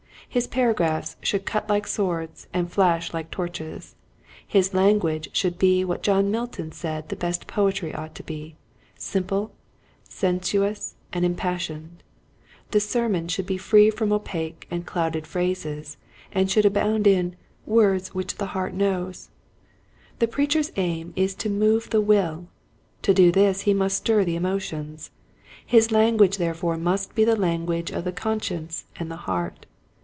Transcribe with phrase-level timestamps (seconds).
[0.29, 3.95] His paragraphs should cut like swords and flash like torches.
[4.47, 8.55] His language should be what John Milton said the best poetry ought to be,
[8.95, 9.51] simple,
[10.07, 11.89] sensuous and impas sioned.
[12.69, 15.97] The sermon should be free from opaque and clouded phrases,
[16.31, 19.31] and should abound in" words which the heart knows."
[20.19, 22.47] The preacher's aim is to move the will.
[23.01, 25.11] To do this he must stir the emotions.
[25.65, 29.65] His language therefore must be the lan guage of the conscience and the heart.